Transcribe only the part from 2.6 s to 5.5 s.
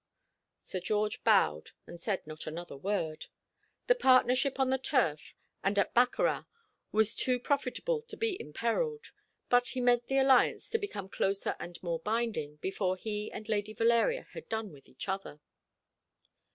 word. The partnership on the turf